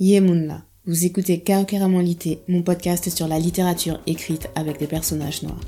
[0.00, 1.42] Yemunla, vous écoutez
[2.02, 5.60] Lité, mon podcast sur la littérature écrite avec des personnages noirs.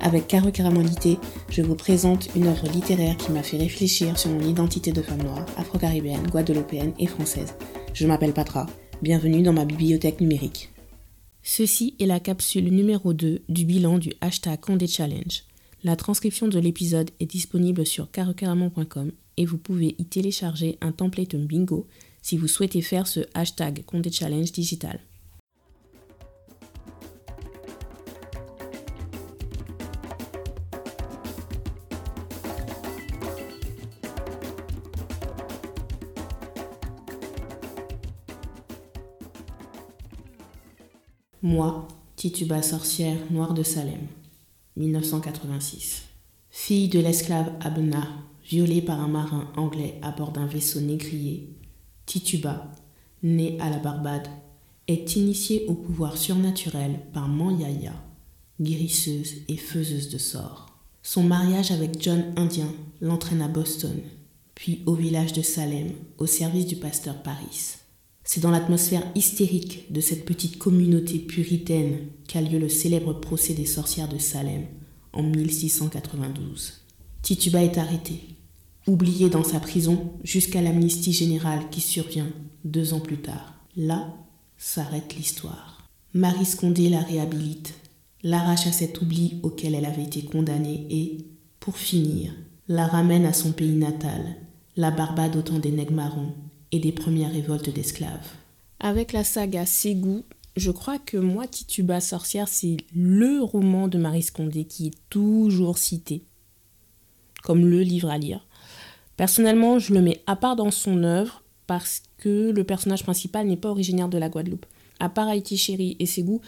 [0.00, 1.16] Avec Lité,
[1.48, 5.22] je vous présente une œuvre littéraire qui m'a fait réfléchir sur mon identité de femme
[5.22, 7.54] noire, afro-caribéenne, guadeloupéenne et française.
[7.94, 8.66] Je m'appelle Patra,
[9.00, 10.68] bienvenue dans ma bibliothèque numérique.
[11.42, 15.44] Ceci est la capsule numéro 2 du bilan du hashtag Condé Challenge.
[15.82, 21.36] La transcription de l'épisode est disponible sur carocaramon.com et vous pouvez y télécharger un template
[21.36, 21.86] bingo
[22.22, 25.00] si vous souhaitez faire ce hashtag Condé Challenge digital.
[41.40, 44.08] Moi, Tituba sorcière noire de Salem,
[44.76, 46.02] 1986.
[46.50, 48.08] Fille de l'esclave Abna,
[48.44, 51.48] violée par un marin anglais à bord d'un vaisseau négrier,
[52.08, 52.72] Tituba,
[53.22, 54.28] née à la Barbade,
[54.86, 57.92] est initiée au pouvoir surnaturel par Manyaya,
[58.58, 60.74] guérisseuse et faiseuse de sorts.
[61.02, 64.00] Son mariage avec John Indien l'entraîne à Boston,
[64.54, 67.74] puis au village de Salem, au service du pasteur Paris.
[68.24, 73.66] C'est dans l'atmosphère hystérique de cette petite communauté puritaine qu'a lieu le célèbre procès des
[73.66, 74.64] sorcières de Salem
[75.12, 76.72] en 1692.
[77.20, 78.37] Tituba est arrêtée,
[78.88, 82.28] oubliée dans sa prison jusqu'à l'amnistie générale qui survient
[82.64, 83.54] deux ans plus tard.
[83.76, 84.14] Là
[84.56, 85.88] s'arrête l'histoire.
[86.14, 87.74] Marie Scondé la réhabilite,
[88.22, 91.18] l'arrache à cet oubli auquel elle avait été condamnée et,
[91.60, 92.32] pour finir,
[92.66, 94.36] la ramène à son pays natal,
[94.76, 96.34] la Barbade au temps des nègres marrons,
[96.72, 98.28] et des premières révoltes d'esclaves.
[98.80, 100.24] Avec la saga Ségou,
[100.56, 105.78] je crois que moi, Tituba sorcière, c'est le roman de Marie Scondé qui est toujours
[105.78, 106.24] cité
[107.42, 108.46] comme le livre à lire.
[109.18, 113.56] Personnellement, je le mets à part dans son œuvre parce que le personnage principal n'est
[113.56, 114.64] pas originaire de la Guadeloupe.
[115.00, 116.40] À part Haïti Chéri et Ségou,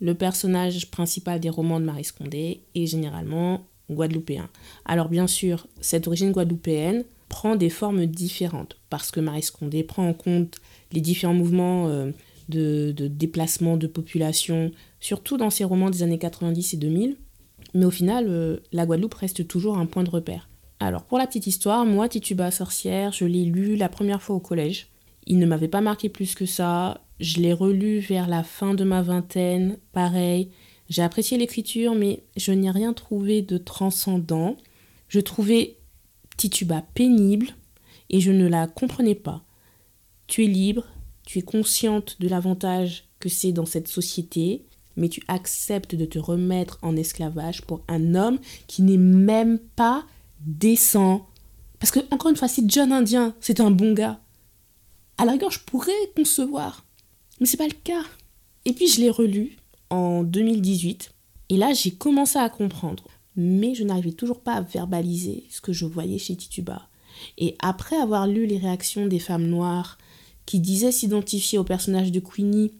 [0.00, 4.50] le personnage principal des romans de Marie Scondé est généralement guadeloupéen.
[4.84, 10.06] Alors bien sûr, cette origine guadeloupéenne prend des formes différentes parce que Marie Scondé prend
[10.06, 10.56] en compte
[10.92, 12.10] les différents mouvements euh,
[12.50, 17.16] de, déplacement de population, surtout dans ses romans des années 90 et 2000.
[17.72, 20.47] Mais au final, euh, la Guadeloupe reste toujours un point de repère.
[20.80, 24.40] Alors pour la petite histoire, moi, Tituba sorcière, je l'ai lu la première fois au
[24.40, 24.88] collège.
[25.26, 27.02] Il ne m'avait pas marqué plus que ça.
[27.20, 30.50] Je l'ai relu vers la fin de ma vingtaine, pareil.
[30.88, 34.56] J'ai apprécié l'écriture, mais je n'ai rien trouvé de transcendant.
[35.08, 35.76] Je trouvais
[36.36, 37.48] Tituba pénible
[38.10, 39.42] et je ne la comprenais pas.
[40.28, 40.84] Tu es libre,
[41.26, 44.64] tu es consciente de l'avantage que c'est dans cette société,
[44.96, 50.06] mais tu acceptes de te remettre en esclavage pour un homme qui n'est même pas
[50.40, 51.26] décent.
[51.78, 54.20] Parce que, encore une fois, si John Indien, c'est un bon gars,
[55.16, 56.84] à la rigueur, je pourrais concevoir.
[57.40, 58.04] Mais c'est pas le cas.
[58.64, 59.56] Et puis, je l'ai relu
[59.90, 61.12] en 2018.
[61.50, 63.04] Et là, j'ai commencé à comprendre
[63.38, 66.88] mais je n'arrivais toujours pas à verbaliser ce que je voyais chez Tituba.
[67.38, 69.96] Et après avoir lu les réactions des femmes noires
[70.44, 72.72] qui disaient s'identifier au personnage de Queenie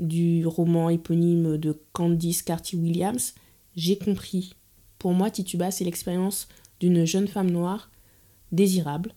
[0.00, 3.34] du roman éponyme de Candice Carty-Williams,
[3.76, 4.54] j'ai compris.
[4.98, 6.48] Pour moi, Tituba, c'est l'expérience
[6.80, 7.90] d'une jeune femme noire
[8.52, 9.12] désirable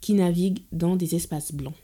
[0.00, 1.74] qui navigue dans des espaces blancs.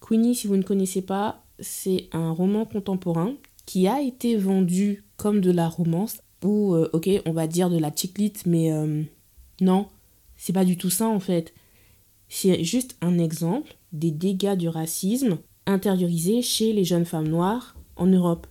[0.00, 3.34] Queenie, si vous ne connaissez pas, c'est un roman contemporain
[3.66, 7.78] qui a été vendu comme de la romance ou euh, ok, on va dire de
[7.78, 9.02] la chiclite, mais euh,
[9.60, 9.86] non,
[10.36, 11.54] c'est pas du tout ça en fait.
[12.28, 18.06] C'est juste un exemple des dégâts du racisme intériorisés chez les jeunes femmes noires en
[18.06, 18.46] Europe.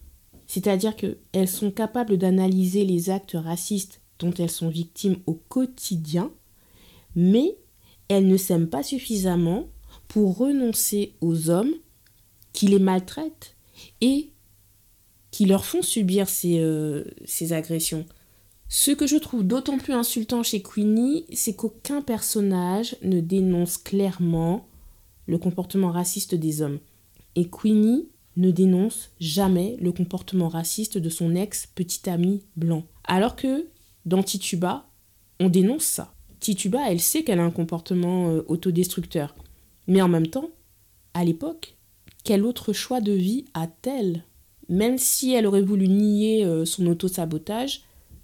[0.48, 6.32] C'est-à-dire qu'elles sont capables d'analyser les actes racistes dont elles sont victimes au quotidien,
[7.16, 7.58] mais
[8.08, 9.68] elles ne s'aiment pas suffisamment
[10.08, 11.74] pour renoncer aux hommes
[12.52, 13.56] qui les maltraitent
[14.02, 14.30] et
[15.32, 18.06] qui leur font subir euh, ces, agressions.
[18.70, 24.68] Ce que je trouve d'autant plus insultant chez Queenie, c'est qu'aucun personnage ne dénonce clairement
[25.26, 26.80] le comportement raciste des hommes.
[27.36, 28.08] Et Queenie
[28.38, 32.84] ne dénonce jamais le comportement raciste de son ex-petit ami blanc.
[33.06, 33.68] Alors que
[34.06, 34.88] dans Tituba,
[35.40, 36.14] on dénonce ça.
[36.40, 39.36] Tituba, elle sait qu'elle a un comportement euh, autodestructeur.
[39.88, 40.50] Mais en même temps,
[41.14, 41.78] à l'époque,
[42.24, 44.24] quel autre choix de vie a-t-elle?
[44.70, 47.82] Même si elle aurait voulu nier euh, son auto-sabotage,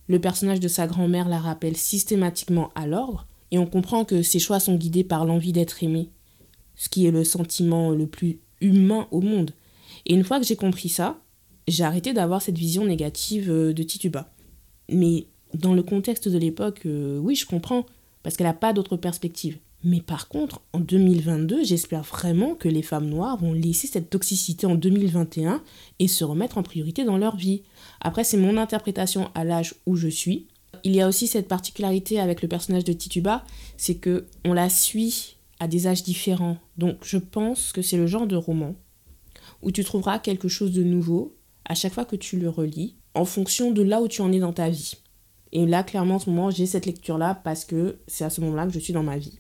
[0.08, 4.40] le personnage de sa grand-mère la rappelle systématiquement à l'ordre, et on comprend que ses
[4.40, 6.10] choix sont guidés par l'envie d'être aimée,
[6.76, 9.52] ce qui est le sentiment le plus humain au monde.
[10.06, 11.20] Et une fois que j'ai compris ça,
[11.68, 14.34] j'ai arrêté d'avoir cette vision négative euh, de Tituba.
[14.90, 17.86] Mais dans le contexte de l'époque, euh, oui, je comprends,
[18.24, 19.58] parce qu'elle n'a pas d'autre perspective.
[19.84, 24.68] Mais par contre, en 2022, j'espère vraiment que les femmes noires vont laisser cette toxicité
[24.68, 25.64] en 2021
[26.00, 27.62] et se remettre en priorité dans leur vie.
[28.02, 30.48] Après, c'est mon interprétation à l'âge où je suis.
[30.84, 33.46] Il y a aussi cette particularité avec le personnage de Tituba,
[33.78, 36.58] c'est que on la suit à des âges différents.
[36.78, 38.76] Donc je pense que c'est le genre de roman
[39.62, 41.36] où tu trouveras quelque chose de nouveau
[41.66, 44.40] à chaque fois que tu le relis en fonction de là où tu en es
[44.40, 44.96] dans ta vie.
[45.52, 48.68] Et là, clairement, en ce moment, j'ai cette lecture-là parce que c'est à ce moment-là
[48.68, 49.40] que je suis dans ma vie.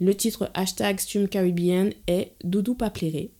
[0.00, 3.32] Le titre hashtag Stum Caribbean est Doudou Papléré,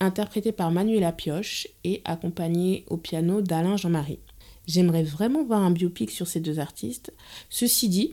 [0.00, 4.18] interprété par Manuela Pioche et accompagné au piano d'Alain Jean-Marie.
[4.66, 7.12] J'aimerais vraiment voir un biopic sur ces deux artistes.
[7.50, 8.12] Ceci dit,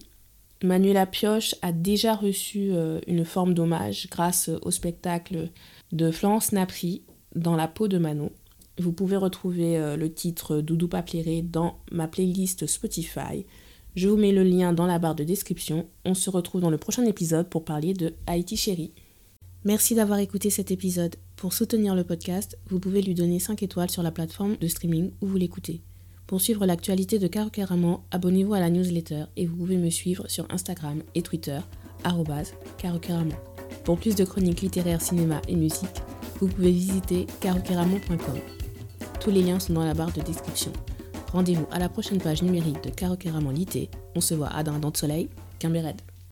[0.63, 5.49] Manuela Pioche a déjà reçu euh, une forme d'hommage grâce au spectacle
[5.91, 7.03] de Florence Napri
[7.35, 8.31] dans La peau de Manon.
[8.79, 13.45] Vous pouvez retrouver euh, le titre Doudou Papléré dans ma playlist Spotify.
[13.95, 15.87] Je vous mets le lien dans la barre de description.
[16.05, 18.93] On se retrouve dans le prochain épisode pour parler de Haïti Chérie.
[19.65, 21.17] Merci d'avoir écouté cet épisode.
[21.35, 25.11] Pour soutenir le podcast, vous pouvez lui donner 5 étoiles sur la plateforme de streaming
[25.21, 25.81] où vous l'écoutez.
[26.25, 27.49] Pour suivre l'actualité de Caro
[28.11, 31.59] abonnez-vous à la newsletter et vous pouvez me suivre sur Instagram et Twitter,
[32.77, 33.35] carocaramon.
[33.83, 35.89] Pour plus de chroniques littéraires, cinéma et musique,
[36.39, 38.58] vous pouvez visiter carocaramon.com.
[39.19, 40.71] Tous les liens sont dans la barre de description.
[41.33, 43.15] Rendez-vous à la prochaine page numérique de Caro
[43.51, 43.89] Lité.
[44.15, 45.29] On se voit à Dindon de Soleil,
[45.81, 46.08] Red.